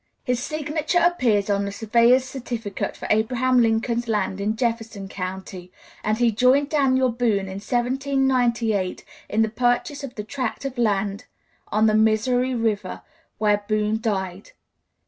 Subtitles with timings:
[0.23, 5.71] His signature appears on the surveyor's certificate for Abraham Lincoln's land in Jefferson County,
[6.03, 11.25] and he joined Daniel Boone in 1798 in the purchase of the tract of land
[11.67, 13.03] on the Missouri River
[13.37, 14.53] where Boone died.